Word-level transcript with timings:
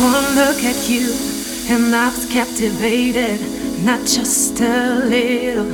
look 0.00 0.64
at 0.64 0.88
you, 0.88 1.12
and 1.68 1.94
I 1.94 2.08
was 2.08 2.26
captivated, 2.26 3.40
not 3.84 4.00
just 4.00 4.60
a 4.60 5.00
little. 5.04 5.70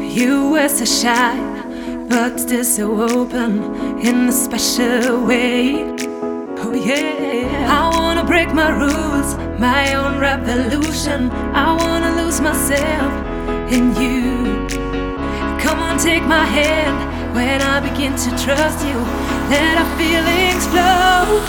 You 0.00 0.50
were 0.50 0.68
so 0.68 0.84
shy, 0.84 1.36
but 2.08 2.38
still 2.38 2.64
so 2.64 3.02
open 3.02 3.98
in 4.00 4.28
a 4.28 4.32
special 4.32 5.26
way. 5.26 5.84
Oh, 6.58 6.72
yeah. 6.74 7.66
I 7.68 7.90
wanna 7.96 8.24
break 8.24 8.54
my 8.54 8.70
rules, 8.70 9.36
my 9.58 9.94
own 9.94 10.18
revolution. 10.18 11.30
I 11.54 11.74
wanna 11.74 12.22
lose 12.22 12.40
myself 12.40 13.12
in 13.72 13.94
you. 13.96 14.66
Come 15.60 15.80
on, 15.80 15.98
take 15.98 16.24
my 16.24 16.44
hand 16.44 17.34
when 17.34 17.60
I 17.62 17.80
begin 17.80 18.14
to 18.16 18.30
trust 18.44 18.86
you. 18.86 18.98
Let 19.50 19.78
our 19.78 19.98
feelings 19.98 20.66
flow. 20.68 21.47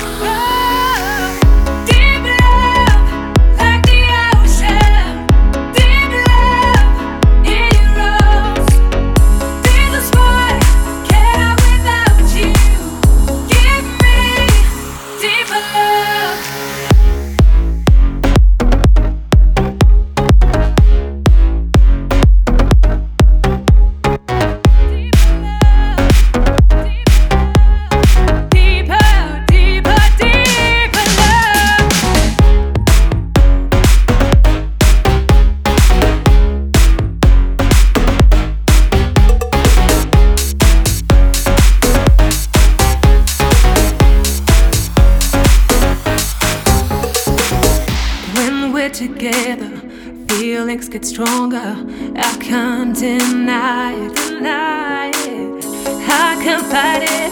feelings 50.30 50.88
get 50.88 51.06
stronger. 51.06 51.76
I 52.16 52.38
can't 52.40 52.96
deny 52.96 53.94
it, 53.94 54.16
deny 54.16 55.12
it. 55.26 55.66
I 56.08 56.40
can't 56.44 56.66
fight 56.68 57.04
it. 57.04 57.32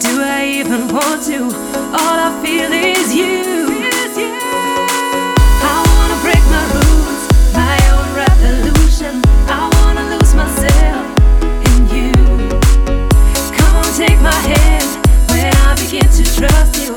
Do 0.00 0.22
I 0.22 0.46
even 0.60 0.82
want 0.94 1.22
to? 1.26 1.44
All 1.98 2.18
I 2.28 2.30
feel 2.42 2.70
is 2.72 3.14
you. 3.14 3.66
Is 3.82 4.16
you. 4.16 4.38
I 5.72 5.76
wanna 5.90 6.18
break 6.24 6.44
my 6.54 6.64
rules, 6.76 7.22
my 7.62 7.76
own 7.94 8.08
revolution. 8.22 9.20
I 9.48 9.62
wanna 9.76 10.04
lose 10.14 10.32
myself 10.34 11.04
in 11.70 11.80
you. 11.94 12.12
Come 13.58 13.74
on, 13.76 13.90
take 13.94 14.20
my 14.20 14.40
hand 14.52 14.88
when 15.30 15.52
I 15.66 15.74
begin 15.82 16.08
to 16.18 16.24
trust 16.38 16.76
you. 16.82 16.89